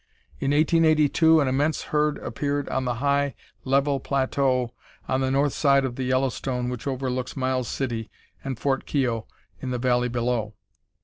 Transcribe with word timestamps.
In 0.39 0.49
1882 0.49 1.41
an 1.41 1.47
immense 1.47 1.83
herd 1.83 2.17
appeared 2.17 2.67
on 2.69 2.85
the 2.85 2.95
high, 2.95 3.35
level 3.63 3.99
plateau 3.99 4.71
on 5.07 5.21
the 5.21 5.29
north 5.29 5.53
side 5.53 5.85
of 5.85 5.95
the 5.95 6.05
Yellowstone 6.05 6.69
which 6.69 6.87
overlooks 6.87 7.37
Miles 7.37 7.67
City 7.67 8.09
and 8.43 8.57
Fort 8.57 8.87
Keogh 8.87 9.27
in 9.61 9.69
the 9.69 9.77
valley 9.77 10.09
below. 10.09 10.55